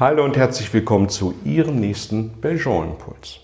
Hallo 0.00 0.24
und 0.24 0.38
herzlich 0.38 0.72
willkommen 0.72 1.10
zu 1.10 1.34
Ihrem 1.44 1.78
nächsten 1.78 2.30
Belgian-Impuls. 2.40 3.40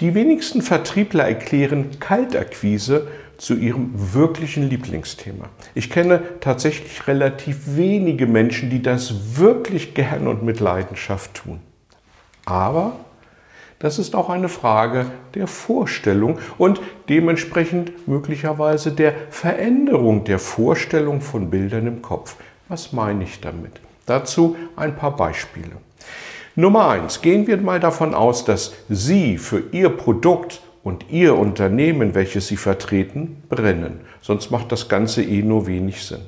Die 0.00 0.14
wenigsten 0.14 0.60
Vertriebler 0.60 1.24
erklären 1.24 1.98
Kaltakquise 1.98 3.08
zu 3.38 3.54
ihrem 3.54 3.90
wirklichen 3.94 4.68
Lieblingsthema. 4.68 5.48
Ich 5.74 5.88
kenne 5.88 6.24
tatsächlich 6.40 7.08
relativ 7.08 7.74
wenige 7.74 8.26
Menschen, 8.26 8.68
die 8.68 8.82
das 8.82 9.38
wirklich 9.38 9.94
gern 9.94 10.28
und 10.28 10.42
mit 10.42 10.60
Leidenschaft 10.60 11.32
tun. 11.32 11.60
Aber 12.44 12.96
das 13.78 13.98
ist 13.98 14.14
auch 14.14 14.28
eine 14.28 14.50
Frage 14.50 15.06
der 15.34 15.46
Vorstellung 15.46 16.38
und 16.58 16.82
dementsprechend 17.08 18.06
möglicherweise 18.06 18.92
der 18.92 19.14
Veränderung 19.30 20.24
der 20.24 20.38
Vorstellung 20.38 21.22
von 21.22 21.48
Bildern 21.48 21.86
im 21.86 22.02
Kopf. 22.02 22.36
Was 22.68 22.92
meine 22.92 23.24
ich 23.24 23.40
damit? 23.40 23.80
Dazu 24.06 24.56
ein 24.76 24.96
paar 24.96 25.16
Beispiele. 25.16 25.72
Nummer 26.54 26.88
eins: 26.88 27.22
Gehen 27.22 27.46
wir 27.46 27.56
mal 27.58 27.80
davon 27.80 28.14
aus, 28.14 28.44
dass 28.44 28.74
Sie 28.88 29.38
für 29.38 29.62
Ihr 29.72 29.90
Produkt 29.90 30.60
und 30.82 31.10
Ihr 31.10 31.36
Unternehmen, 31.36 32.14
welches 32.14 32.48
Sie 32.48 32.56
vertreten, 32.56 33.42
brennen. 33.48 34.00
Sonst 34.20 34.50
macht 34.50 34.72
das 34.72 34.88
Ganze 34.88 35.22
eh 35.22 35.42
nur 35.42 35.66
wenig 35.66 36.04
Sinn. 36.04 36.22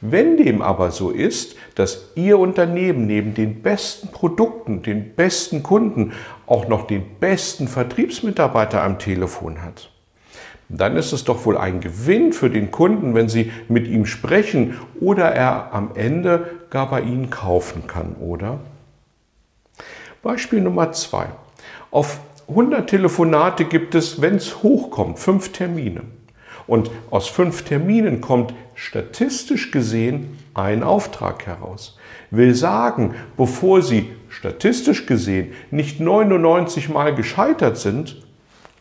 Wenn 0.00 0.36
dem 0.36 0.62
aber 0.62 0.92
so 0.92 1.10
ist, 1.10 1.56
dass 1.74 2.12
Ihr 2.14 2.38
Unternehmen 2.38 3.06
neben 3.06 3.34
den 3.34 3.62
besten 3.62 4.08
Produkten, 4.08 4.82
den 4.82 5.14
besten 5.14 5.62
Kunden 5.62 6.12
auch 6.46 6.68
noch 6.68 6.86
den 6.86 7.04
besten 7.18 7.66
Vertriebsmitarbeiter 7.66 8.82
am 8.82 8.98
Telefon 9.00 9.62
hat, 9.62 9.90
dann 10.68 10.96
ist 10.96 11.12
es 11.12 11.24
doch 11.24 11.46
wohl 11.46 11.56
ein 11.56 11.80
Gewinn 11.80 12.32
für 12.32 12.50
den 12.50 12.70
Kunden, 12.70 13.14
wenn 13.14 13.28
Sie 13.28 13.50
mit 13.68 13.88
ihm 13.88 14.06
sprechen 14.06 14.76
oder 15.00 15.32
er 15.32 15.72
am 15.72 15.92
Ende 15.94 16.57
gar 16.70 16.90
bei 16.90 17.00
Ihnen 17.00 17.30
kaufen 17.30 17.86
kann, 17.86 18.16
oder? 18.16 18.60
Beispiel 20.22 20.60
Nummer 20.60 20.92
zwei. 20.92 21.26
Auf 21.90 22.20
100 22.48 22.88
Telefonate 22.88 23.64
gibt 23.64 23.94
es, 23.94 24.20
wenn 24.20 24.36
es 24.36 24.62
hochkommt, 24.62 25.18
fünf 25.18 25.52
Termine. 25.52 26.02
Und 26.66 26.90
aus 27.10 27.28
fünf 27.28 27.62
Terminen 27.62 28.20
kommt 28.20 28.54
statistisch 28.74 29.70
gesehen 29.70 30.38
ein 30.54 30.82
Auftrag 30.82 31.46
heraus. 31.46 31.98
Will 32.30 32.54
sagen, 32.54 33.14
bevor 33.36 33.80
Sie 33.82 34.10
statistisch 34.28 35.06
gesehen 35.06 35.52
nicht 35.70 36.00
99 36.00 36.90
Mal 36.90 37.14
gescheitert 37.14 37.78
sind, 37.78 38.22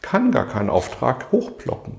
kann 0.01 0.31
gar 0.31 0.47
kein 0.47 0.69
Auftrag 0.69 1.31
hochploppen. 1.31 1.95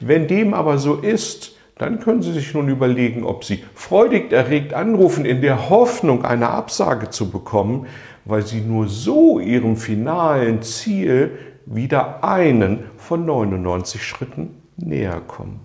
Wenn 0.00 0.28
dem 0.28 0.52
aber 0.54 0.78
so 0.78 0.96
ist, 0.96 1.55
dann 1.78 2.00
können 2.00 2.22
Sie 2.22 2.32
sich 2.32 2.54
nun 2.54 2.68
überlegen, 2.68 3.24
ob 3.24 3.44
Sie 3.44 3.62
freudig 3.74 4.32
erregt 4.32 4.72
anrufen 4.72 5.26
in 5.26 5.42
der 5.42 5.68
Hoffnung, 5.68 6.24
eine 6.24 6.48
Absage 6.48 7.10
zu 7.10 7.30
bekommen, 7.30 7.86
weil 8.24 8.46
Sie 8.46 8.60
nur 8.60 8.88
so 8.88 9.38
Ihrem 9.38 9.76
finalen 9.76 10.62
Ziel 10.62 11.38
wieder 11.66 12.24
einen 12.24 12.84
von 12.96 13.26
99 13.26 14.02
Schritten 14.02 14.62
näher 14.76 15.20
kommen. 15.20 15.60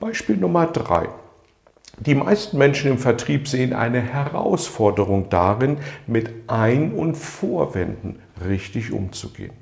Beispiel 0.00 0.36
Nummer 0.36 0.66
drei. 0.66 1.08
Die 1.98 2.14
meisten 2.14 2.56
Menschen 2.56 2.92
im 2.92 2.98
Vertrieb 2.98 3.48
sehen 3.48 3.74
eine 3.74 4.00
Herausforderung 4.00 5.28
darin, 5.28 5.78
mit 6.06 6.30
Ein- 6.46 6.92
und 6.92 7.16
Vorwänden 7.16 8.20
richtig 8.48 8.92
umzugehen. 8.92 9.61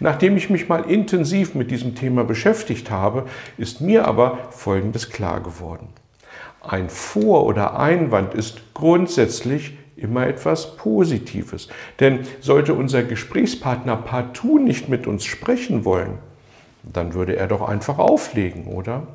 Nachdem 0.00 0.36
ich 0.36 0.50
mich 0.50 0.68
mal 0.68 0.90
intensiv 0.90 1.54
mit 1.54 1.70
diesem 1.70 1.94
Thema 1.94 2.24
beschäftigt 2.24 2.90
habe, 2.90 3.26
ist 3.58 3.80
mir 3.80 4.06
aber 4.06 4.38
Folgendes 4.50 5.10
klar 5.10 5.40
geworden. 5.40 5.88
Ein 6.60 6.88
Vor- 6.88 7.44
oder 7.44 7.78
Einwand 7.78 8.34
ist 8.34 8.74
grundsätzlich 8.74 9.76
immer 9.96 10.26
etwas 10.26 10.76
Positives. 10.76 11.68
Denn 12.00 12.20
sollte 12.40 12.74
unser 12.74 13.02
Gesprächspartner 13.02 13.96
partout 13.96 14.58
nicht 14.58 14.88
mit 14.88 15.06
uns 15.06 15.24
sprechen 15.24 15.84
wollen, 15.84 16.18
dann 16.82 17.14
würde 17.14 17.36
er 17.36 17.46
doch 17.46 17.62
einfach 17.62 17.98
auflegen, 17.98 18.66
oder? 18.66 19.06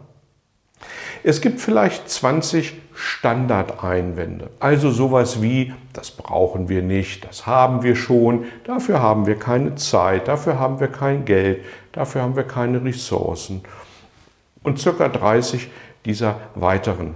Es 1.23 1.41
gibt 1.41 1.59
vielleicht 1.59 2.09
20 2.09 2.73
Standardeinwände. 2.93 4.49
Also 4.59 4.91
sowas 4.91 5.41
wie, 5.41 5.73
das 5.93 6.11
brauchen 6.11 6.69
wir 6.69 6.81
nicht, 6.81 7.25
das 7.25 7.45
haben 7.45 7.83
wir 7.83 7.95
schon, 7.95 8.45
dafür 8.65 9.01
haben 9.01 9.25
wir 9.25 9.35
keine 9.35 9.75
Zeit, 9.75 10.27
dafür 10.27 10.59
haben 10.59 10.79
wir 10.79 10.87
kein 10.87 11.25
Geld, 11.25 11.63
dafür 11.91 12.21
haben 12.21 12.35
wir 12.35 12.43
keine 12.43 12.83
Ressourcen. 12.83 13.61
Und 14.63 14.79
circa 14.79 15.07
30 15.07 15.69
dieser 16.05 16.39
weiteren 16.55 17.15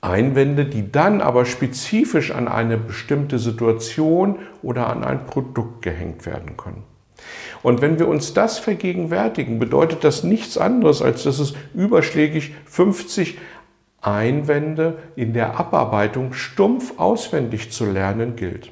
Einwände, 0.00 0.66
die 0.66 0.92
dann 0.92 1.22
aber 1.22 1.46
spezifisch 1.46 2.30
an 2.30 2.46
eine 2.46 2.76
bestimmte 2.76 3.38
Situation 3.38 4.38
oder 4.62 4.88
an 4.88 5.02
ein 5.02 5.26
Produkt 5.26 5.82
gehängt 5.82 6.26
werden 6.26 6.56
können. 6.56 6.82
Und 7.62 7.80
wenn 7.80 7.98
wir 7.98 8.08
uns 8.08 8.34
das 8.34 8.58
vergegenwärtigen, 8.58 9.58
bedeutet 9.58 10.04
das 10.04 10.24
nichts 10.24 10.58
anderes, 10.58 11.02
als 11.02 11.22
dass 11.22 11.38
es 11.38 11.54
überschlägig 11.74 12.54
50 12.66 13.38
Einwände 14.02 14.98
in 15.16 15.32
der 15.32 15.58
Abarbeitung 15.58 16.34
stumpf 16.34 16.98
auswendig 16.98 17.70
zu 17.70 17.86
lernen 17.86 18.36
gilt. 18.36 18.70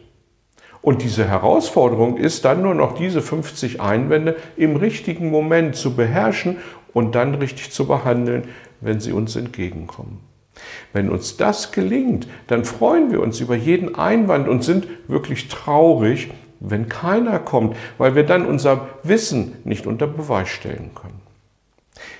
Und 0.82 1.02
diese 1.02 1.26
Herausforderung 1.26 2.16
ist 2.16 2.44
dann 2.44 2.62
nur 2.62 2.74
noch 2.74 2.94
diese 2.94 3.22
50 3.22 3.80
Einwände 3.80 4.36
im 4.56 4.76
richtigen 4.76 5.30
Moment 5.30 5.76
zu 5.76 5.94
beherrschen 5.94 6.58
und 6.92 7.14
dann 7.14 7.36
richtig 7.36 7.70
zu 7.70 7.86
behandeln, 7.86 8.48
wenn 8.80 9.00
sie 9.00 9.12
uns 9.12 9.36
entgegenkommen. 9.36 10.20
Wenn 10.92 11.08
uns 11.08 11.36
das 11.36 11.72
gelingt, 11.72 12.26
dann 12.48 12.64
freuen 12.64 13.10
wir 13.10 13.22
uns 13.22 13.40
über 13.40 13.54
jeden 13.54 13.94
Einwand 13.94 14.48
und 14.48 14.64
sind 14.64 14.86
wirklich 15.08 15.48
traurig, 15.48 16.30
wenn 16.70 16.88
keiner 16.88 17.38
kommt, 17.38 17.76
weil 17.98 18.14
wir 18.14 18.24
dann 18.24 18.46
unser 18.46 18.88
Wissen 19.02 19.56
nicht 19.64 19.86
unter 19.86 20.06
Beweis 20.06 20.48
stellen 20.48 20.90
können. 20.94 21.20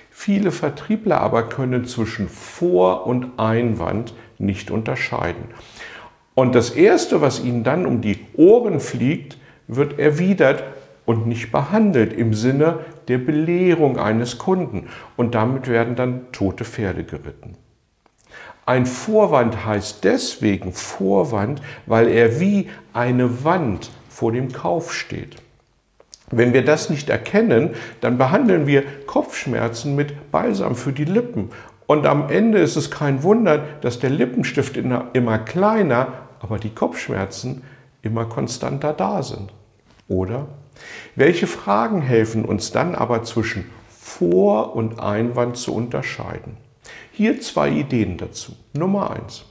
Viele 0.09 0.51
Vertriebler 0.51 1.21
aber 1.21 1.49
können 1.49 1.85
zwischen 1.85 2.29
Vor- 2.29 3.07
und 3.07 3.39
Einwand 3.39 4.13
nicht 4.37 4.71
unterscheiden. 4.71 5.45
Und 6.35 6.55
das 6.55 6.71
Erste, 6.71 7.21
was 7.21 7.43
ihnen 7.43 7.63
dann 7.63 7.85
um 7.85 8.01
die 8.01 8.19
Ohren 8.35 8.79
fliegt, 8.79 9.37
wird 9.67 9.99
erwidert 9.99 10.63
und 11.05 11.27
nicht 11.27 11.51
behandelt 11.51 12.13
im 12.13 12.33
Sinne 12.33 12.79
der 13.07 13.17
Belehrung 13.17 13.97
eines 13.97 14.37
Kunden. 14.37 14.87
Und 15.17 15.35
damit 15.35 15.67
werden 15.67 15.95
dann 15.95 16.31
tote 16.31 16.63
Pferde 16.63 17.03
geritten. 17.03 17.55
Ein 18.65 18.85
Vorwand 18.85 19.65
heißt 19.65 20.03
deswegen 20.03 20.71
Vorwand, 20.71 21.61
weil 21.85 22.07
er 22.07 22.39
wie 22.39 22.69
eine 22.93 23.43
Wand 23.43 23.91
vor 24.13 24.31
dem 24.31 24.51
Kauf 24.51 24.93
steht. 24.93 25.37
Wenn 26.29 26.53
wir 26.53 26.63
das 26.63 26.89
nicht 26.89 27.09
erkennen, 27.09 27.71
dann 27.99 28.17
behandeln 28.17 28.67
wir 28.67 28.83
Kopfschmerzen 29.05 29.95
mit 29.95 30.31
Balsam 30.31 30.75
für 30.75 30.93
die 30.93 31.05
Lippen. 31.05 31.49
Und 31.85 32.05
am 32.05 32.29
Ende 32.29 32.59
ist 32.59 32.75
es 32.75 32.91
kein 32.91 33.23
Wunder, 33.23 33.63
dass 33.81 33.99
der 33.99 34.09
Lippenstift 34.09 34.77
immer 34.77 35.39
kleiner, 35.39 36.13
aber 36.39 36.59
die 36.59 36.69
Kopfschmerzen 36.69 37.63
immer 38.01 38.25
konstanter 38.25 38.93
da 38.93 39.23
sind. 39.23 39.51
Oder? 40.07 40.47
Welche 41.15 41.47
Fragen 41.47 42.01
helfen 42.01 42.45
uns 42.45 42.71
dann 42.71 42.95
aber 42.95 43.23
zwischen 43.23 43.69
Vor- 43.89 44.75
und 44.75 44.99
Einwand 44.99 45.57
zu 45.57 45.73
unterscheiden? 45.73 46.57
Hier 47.11 47.41
zwei 47.41 47.69
Ideen 47.69 48.17
dazu. 48.17 48.53
Nummer 48.73 49.11
eins. 49.11 49.45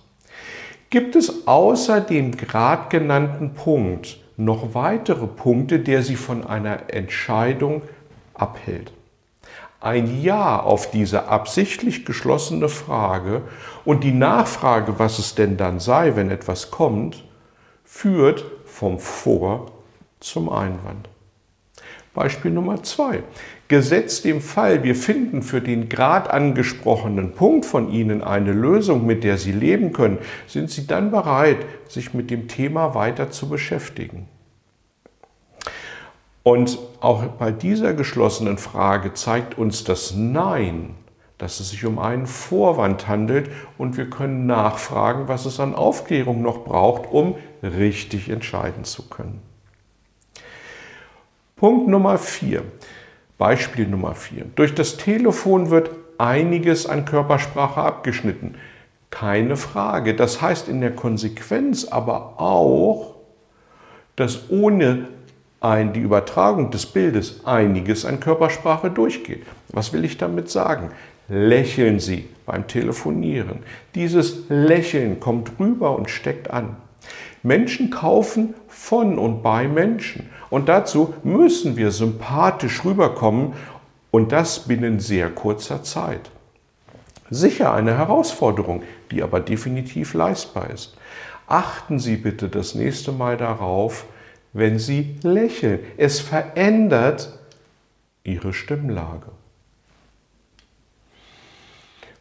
Gibt 0.90 1.16
es 1.16 1.46
außer 1.46 2.00
dem 2.00 2.36
gerade 2.36 2.88
genannten 2.88 3.54
Punkt 3.54 4.21
noch 4.36 4.74
weitere 4.74 5.26
Punkte, 5.26 5.78
der 5.78 6.02
sie 6.02 6.16
von 6.16 6.46
einer 6.46 6.92
Entscheidung 6.92 7.82
abhält. 8.34 8.92
Ein 9.80 10.22
Ja 10.22 10.60
auf 10.60 10.90
diese 10.90 11.28
absichtlich 11.28 12.04
geschlossene 12.04 12.68
Frage 12.68 13.42
und 13.84 14.04
die 14.04 14.12
Nachfrage, 14.12 14.98
was 14.98 15.18
es 15.18 15.34
denn 15.34 15.56
dann 15.56 15.80
sei, 15.80 16.14
wenn 16.14 16.30
etwas 16.30 16.70
kommt, 16.70 17.24
führt 17.84 18.44
vom 18.64 18.98
Vor 18.98 19.72
zum 20.20 20.48
Einwand. 20.48 21.08
Beispiel 22.14 22.50
Nummer 22.50 22.82
zwei. 22.82 23.22
Gesetzt 23.68 24.24
dem 24.24 24.40
Fall, 24.42 24.82
wir 24.82 24.94
finden 24.94 25.42
für 25.42 25.62
den 25.62 25.88
gerade 25.88 26.32
angesprochenen 26.32 27.32
Punkt 27.32 27.64
von 27.64 27.90
Ihnen 27.90 28.22
eine 28.22 28.52
Lösung, 28.52 29.06
mit 29.06 29.24
der 29.24 29.38
Sie 29.38 29.52
leben 29.52 29.92
können, 29.92 30.18
sind 30.46 30.70
Sie 30.70 30.86
dann 30.86 31.10
bereit, 31.10 31.58
sich 31.88 32.12
mit 32.12 32.30
dem 32.30 32.48
Thema 32.48 32.94
weiter 32.94 33.30
zu 33.30 33.48
beschäftigen. 33.48 34.28
Und 36.42 36.78
auch 37.00 37.22
bei 37.24 37.50
dieser 37.50 37.94
geschlossenen 37.94 38.58
Frage 38.58 39.14
zeigt 39.14 39.56
uns 39.56 39.84
das 39.84 40.14
Nein, 40.14 40.96
dass 41.38 41.60
es 41.60 41.70
sich 41.70 41.84
um 41.84 41.98
einen 41.98 42.26
Vorwand 42.26 43.08
handelt 43.08 43.50
und 43.78 43.96
wir 43.96 44.10
können 44.10 44.46
nachfragen, 44.46 45.28
was 45.28 45.46
es 45.46 45.60
an 45.60 45.74
Aufklärung 45.74 46.42
noch 46.42 46.64
braucht, 46.64 47.10
um 47.10 47.36
richtig 47.62 48.28
entscheiden 48.28 48.84
zu 48.84 49.08
können. 49.08 49.40
Punkt 51.62 51.86
Nummer 51.86 52.18
vier. 52.18 52.64
Beispiel 53.38 53.86
Nummer 53.86 54.16
vier. 54.16 54.46
Durch 54.56 54.74
das 54.74 54.96
Telefon 54.96 55.70
wird 55.70 55.90
einiges 56.18 56.86
an 56.86 57.04
Körpersprache 57.04 57.80
abgeschnitten. 57.80 58.56
Keine 59.10 59.56
Frage. 59.56 60.16
Das 60.16 60.42
heißt 60.42 60.68
in 60.68 60.80
der 60.80 60.90
Konsequenz 60.90 61.84
aber 61.84 62.40
auch, 62.40 63.14
dass 64.16 64.50
ohne 64.50 65.06
ein, 65.60 65.92
die 65.92 66.00
Übertragung 66.00 66.72
des 66.72 66.84
Bildes 66.84 67.46
einiges 67.46 68.04
an 68.04 68.18
Körpersprache 68.18 68.90
durchgeht. 68.90 69.44
Was 69.68 69.92
will 69.92 70.04
ich 70.04 70.18
damit 70.18 70.50
sagen? 70.50 70.90
Lächeln 71.28 72.00
Sie 72.00 72.28
beim 72.44 72.66
Telefonieren. 72.66 73.60
Dieses 73.94 74.48
Lächeln 74.48 75.20
kommt 75.20 75.52
rüber 75.60 75.94
und 75.94 76.10
steckt 76.10 76.50
an. 76.50 76.74
Menschen 77.42 77.90
kaufen 77.90 78.54
von 78.68 79.18
und 79.18 79.42
bei 79.42 79.66
Menschen. 79.66 80.30
Und 80.50 80.68
dazu 80.68 81.14
müssen 81.22 81.76
wir 81.76 81.90
sympathisch 81.90 82.84
rüberkommen 82.84 83.54
und 84.10 84.32
das 84.32 84.60
binnen 84.60 85.00
sehr 85.00 85.30
kurzer 85.30 85.82
Zeit. 85.82 86.30
Sicher 87.30 87.72
eine 87.72 87.96
Herausforderung, 87.96 88.82
die 89.10 89.22
aber 89.22 89.40
definitiv 89.40 90.14
leistbar 90.14 90.70
ist. 90.70 90.96
Achten 91.46 91.98
Sie 91.98 92.16
bitte 92.16 92.48
das 92.48 92.74
nächste 92.74 93.10
Mal 93.10 93.36
darauf, 93.36 94.04
wenn 94.52 94.78
Sie 94.78 95.16
lächeln. 95.22 95.80
Es 95.96 96.20
verändert 96.20 97.38
Ihre 98.22 98.52
Stimmlage. 98.52 99.28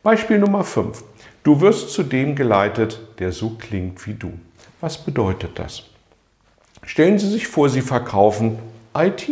Beispiel 0.01 0.39
Nummer 0.39 0.63
5. 0.63 1.03
Du 1.43 1.61
wirst 1.61 1.91
zu 1.91 2.03
dem 2.03 2.35
geleitet, 2.35 2.99
der 3.19 3.31
so 3.31 3.51
klingt 3.51 4.05
wie 4.07 4.13
du. 4.13 4.33
Was 4.81 4.97
bedeutet 4.97 5.59
das? 5.59 5.83
Stellen 6.83 7.19
Sie 7.19 7.29
sich 7.29 7.47
vor, 7.47 7.69
Sie 7.69 7.81
verkaufen 7.81 8.57
IT 8.95 9.29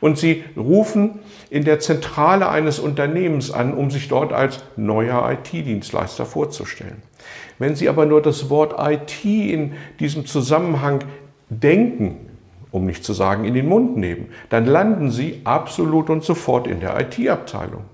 und 0.00 0.18
Sie 0.18 0.44
rufen 0.56 1.20
in 1.50 1.64
der 1.64 1.78
Zentrale 1.78 2.48
eines 2.48 2.78
Unternehmens 2.78 3.50
an, 3.50 3.74
um 3.74 3.90
sich 3.90 4.08
dort 4.08 4.32
als 4.32 4.64
neuer 4.76 5.30
IT-Dienstleister 5.30 6.24
vorzustellen. 6.24 7.02
Wenn 7.58 7.76
Sie 7.76 7.88
aber 7.88 8.06
nur 8.06 8.22
das 8.22 8.48
Wort 8.48 8.74
IT 8.78 9.24
in 9.24 9.74
diesem 10.00 10.24
Zusammenhang 10.24 11.04
denken, 11.50 12.26
um 12.70 12.86
nicht 12.86 13.04
zu 13.04 13.12
sagen 13.12 13.44
in 13.44 13.54
den 13.54 13.68
Mund 13.68 13.96
nehmen, 13.96 14.28
dann 14.48 14.64
landen 14.64 15.10
Sie 15.10 15.42
absolut 15.44 16.08
und 16.08 16.24
sofort 16.24 16.66
in 16.66 16.80
der 16.80 16.98
IT-Abteilung. 16.98 17.84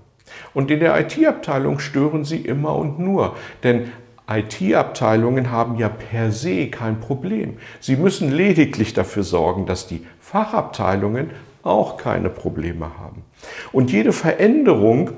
Und 0.53 0.71
in 0.71 0.79
der 0.79 0.99
IT-Abteilung 0.99 1.79
stören 1.79 2.23
Sie 2.23 2.37
immer 2.37 2.75
und 2.75 2.99
nur, 2.99 3.35
denn 3.63 3.91
IT-Abteilungen 4.27 5.51
haben 5.51 5.77
ja 5.77 5.89
per 5.89 6.31
se 6.31 6.67
kein 6.67 6.99
Problem. 6.99 7.57
Sie 7.79 7.95
müssen 7.95 8.31
lediglich 8.31 8.93
dafür 8.93 9.23
sorgen, 9.23 9.65
dass 9.65 9.87
die 9.87 10.05
Fachabteilungen 10.19 11.29
auch 11.63 11.97
keine 11.97 12.29
Probleme 12.29 12.97
haben. 12.99 13.23
Und 13.71 13.91
jede 13.91 14.13
Veränderung 14.13 15.11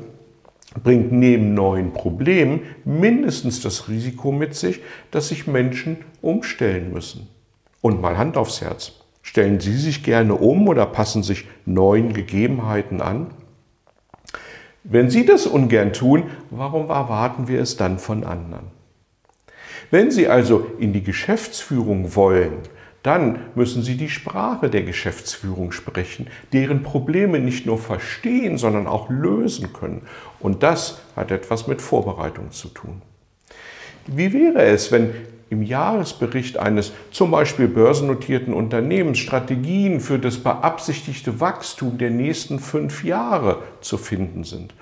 bringt 0.84 1.12
neben 1.12 1.54
neuen 1.54 1.94
Problemen 1.94 2.62
mindestens 2.86 3.62
das 3.62 3.88
Risiko 3.88 4.32
mit 4.32 4.56
sich, 4.56 4.82
dass 5.12 5.30
sich 5.30 5.48
Menschen 5.48 5.98
umstellen 6.22 6.92
müssen. 6.92 7.28
Und 7.82 8.02
mal 8.02 8.18
Hand 8.18 8.38
aufs 8.38 8.62
Herz. 8.62 8.94
Stellen 9.22 9.60
Sie 9.60 9.76
sich 9.76 10.04
gerne 10.04 10.36
um 10.36 10.68
oder 10.68 10.86
passen 10.86 11.24
sich 11.24 11.48
neuen 11.66 12.14
Gegebenheiten 12.14 13.02
an? 13.02 13.28
Wenn 14.84 15.10
Sie 15.10 15.26
das 15.26 15.46
ungern 15.48 15.92
tun, 15.92 16.24
warum 16.50 16.90
erwarten 16.90 17.48
wir 17.48 17.62
es 17.62 17.76
dann 17.76 18.00
von 18.00 18.24
anderen? 18.24 18.77
Wenn 19.92 20.12
Sie 20.12 20.28
also 20.28 20.68
in 20.80 20.94
die 20.94 21.04
Geschäftsführung 21.04 22.16
wollen, 22.16 22.60
dann 23.04 23.40
müssen 23.56 23.84
Sie 23.84 23.96
die 23.96 24.10
Sprache 24.10 24.70
der 24.70 24.84
Geschäftsführung 24.84 25.72
sprechen, 25.72 26.28
deren 26.52 26.84
Probleme 26.84 27.40
nicht 27.40 27.66
nur 27.66 27.78
verstehen, 27.78 28.58
sondern 28.58 28.86
auch 28.88 29.10
lösen 29.10 29.72
können. 29.72 30.02
Und 30.40 30.62
das 30.64 31.02
hat 31.16 31.32
etwas 31.32 31.68
mit 31.68 31.82
Vorbereitung 31.82 32.52
zu 32.52 32.68
tun. 32.68 33.02
Wie 34.08 34.34
wäre 34.34 34.64
es, 34.64 34.92
wenn 34.92 35.12
im 35.50 35.64
Jahresbericht 35.64 36.58
eines 36.58 36.92
zum 37.12 37.32
Beispiel 37.32 37.68
börsennotierten 37.68 38.54
Unternehmens 38.54 39.20
Strategien 39.20 40.00
für 40.02 40.20
das 40.20 40.40
beabsichtigte 40.40 41.40
Wachstum 41.40 41.98
der 41.98 42.10
nächsten 42.10 42.60
fünf 42.60 43.04
Jahre 43.04 43.64
zu 43.82 43.98
finden 43.98 44.44
sind. 44.44 44.74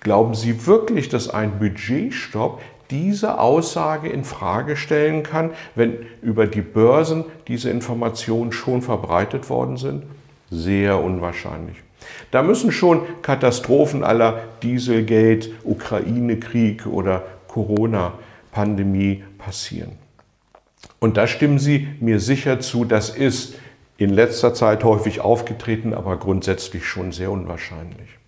Glauben 0.00 0.34
Sie 0.34 0.66
wirklich, 0.66 1.10
dass 1.10 1.28
ein 1.28 1.58
Budgetstopp 1.58 2.62
diese 2.90 3.38
Aussage 3.38 4.08
in 4.08 4.24
Frage 4.24 4.76
stellen 4.76 5.22
kann, 5.22 5.50
wenn 5.74 5.98
über 6.22 6.46
die 6.46 6.62
Börsen 6.62 7.24
diese 7.48 7.70
Informationen 7.70 8.52
schon 8.52 8.82
verbreitet 8.82 9.48
worden 9.48 9.76
sind? 9.76 10.04
Sehr 10.50 11.00
unwahrscheinlich. 11.00 11.76
Da 12.30 12.42
müssen 12.42 12.72
schon 12.72 13.02
Katastrophen 13.22 14.04
aller 14.04 14.40
Dieselgate, 14.62 15.50
Ukraine-Krieg 15.64 16.86
oder 16.86 17.24
Corona-Pandemie 17.48 19.24
passieren. 19.38 19.92
Und 20.98 21.16
da 21.16 21.26
stimmen 21.26 21.58
Sie 21.58 21.88
mir 22.00 22.20
sicher 22.20 22.60
zu, 22.60 22.84
das 22.84 23.10
ist 23.10 23.54
in 23.96 24.10
letzter 24.10 24.54
Zeit 24.54 24.82
häufig 24.84 25.20
aufgetreten, 25.20 25.94
aber 25.94 26.16
grundsätzlich 26.16 26.86
schon 26.86 27.12
sehr 27.12 27.30
unwahrscheinlich. 27.30 28.19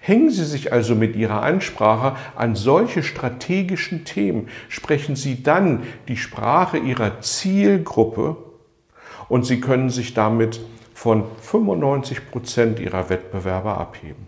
Hängen 0.00 0.30
Sie 0.30 0.44
sich 0.44 0.72
also 0.72 0.94
mit 0.94 1.16
Ihrer 1.16 1.42
Ansprache 1.42 2.16
an 2.34 2.54
solche 2.54 3.02
strategischen 3.02 4.04
Themen, 4.04 4.48
sprechen 4.68 5.16
Sie 5.16 5.42
dann 5.42 5.82
die 6.08 6.16
Sprache 6.16 6.78
Ihrer 6.78 7.20
Zielgruppe 7.20 8.36
und 9.28 9.44
Sie 9.44 9.60
können 9.60 9.90
sich 9.90 10.14
damit 10.14 10.60
von 10.94 11.24
95 11.40 12.30
Prozent 12.30 12.80
Ihrer 12.80 13.10
Wettbewerber 13.10 13.78
abheben. 13.78 14.26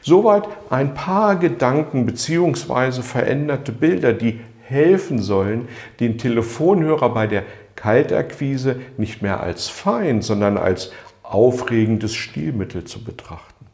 Soweit 0.00 0.48
ein 0.70 0.94
paar 0.94 1.36
Gedanken 1.36 2.06
bzw. 2.06 3.02
veränderte 3.02 3.72
Bilder, 3.72 4.12
die 4.12 4.40
helfen 4.62 5.20
sollen, 5.20 5.68
den 5.98 6.16
Telefonhörer 6.16 7.12
bei 7.12 7.26
der 7.26 7.44
Kaltakquise 7.76 8.80
nicht 8.96 9.22
mehr 9.22 9.40
als 9.40 9.68
Feind, 9.68 10.24
sondern 10.24 10.56
als 10.56 10.92
aufregendes 11.22 12.14
Stilmittel 12.14 12.84
zu 12.84 13.02
betrachten. 13.04 13.66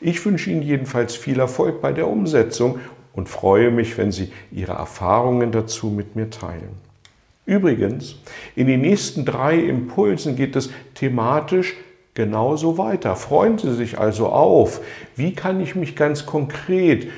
Ich 0.00 0.24
wünsche 0.24 0.50
Ihnen 0.50 0.62
jedenfalls 0.62 1.16
viel 1.16 1.40
Erfolg 1.40 1.80
bei 1.80 1.92
der 1.92 2.08
Umsetzung 2.08 2.78
und 3.12 3.28
freue 3.28 3.70
mich, 3.70 3.98
wenn 3.98 4.12
Sie 4.12 4.32
Ihre 4.50 4.72
Erfahrungen 4.72 5.52
dazu 5.52 5.88
mit 5.88 6.16
mir 6.16 6.30
teilen. 6.30 6.78
Übrigens, 7.46 8.16
in 8.54 8.66
den 8.66 8.80
nächsten 8.80 9.24
drei 9.24 9.58
Impulsen 9.58 10.36
geht 10.36 10.54
es 10.56 10.70
thematisch 10.94 11.74
genauso 12.14 12.78
weiter. 12.78 13.16
Freuen 13.16 13.58
Sie 13.58 13.74
sich 13.74 13.98
also 13.98 14.28
auf. 14.28 14.80
Wie 15.16 15.32
kann 15.32 15.60
ich 15.60 15.74
mich 15.74 15.96
ganz 15.96 16.26
konkret 16.26 17.08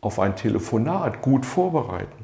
auf 0.00 0.18
ein 0.20 0.36
Telefonat 0.36 1.22
gut 1.22 1.44
vorbereiten? 1.44 2.23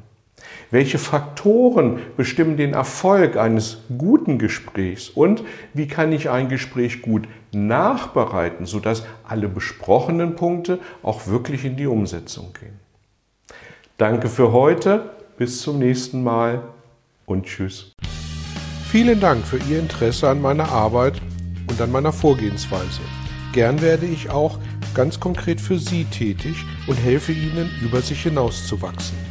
Welche 0.69 0.97
Faktoren 0.97 1.99
bestimmen 2.17 2.57
den 2.57 2.73
Erfolg 2.73 3.37
eines 3.37 3.79
guten 3.97 4.39
Gesprächs? 4.39 5.09
Und 5.09 5.43
wie 5.73 5.87
kann 5.87 6.11
ich 6.11 6.29
ein 6.29 6.49
Gespräch 6.49 7.01
gut 7.01 7.27
nachbereiten, 7.51 8.65
sodass 8.65 9.03
alle 9.27 9.47
besprochenen 9.49 10.35
Punkte 10.35 10.79
auch 11.03 11.27
wirklich 11.27 11.65
in 11.65 11.75
die 11.75 11.87
Umsetzung 11.87 12.53
gehen? 12.59 12.79
Danke 13.97 14.29
für 14.29 14.51
heute, 14.51 15.11
bis 15.37 15.61
zum 15.61 15.79
nächsten 15.79 16.23
Mal 16.23 16.61
und 17.25 17.45
tschüss. 17.45 17.91
Vielen 18.89 19.19
Dank 19.19 19.45
für 19.45 19.57
Ihr 19.69 19.79
Interesse 19.79 20.29
an 20.29 20.41
meiner 20.41 20.69
Arbeit 20.69 21.21
und 21.69 21.79
an 21.79 21.91
meiner 21.91 22.11
Vorgehensweise. 22.11 23.01
Gern 23.53 23.81
werde 23.81 24.05
ich 24.05 24.29
auch 24.29 24.59
ganz 24.93 25.19
konkret 25.19 25.61
für 25.61 25.77
Sie 25.77 26.05
tätig 26.05 26.65
und 26.87 26.95
helfe 26.95 27.31
Ihnen, 27.31 27.69
über 27.81 28.01
sich 28.01 28.23
hinauszuwachsen. 28.23 29.30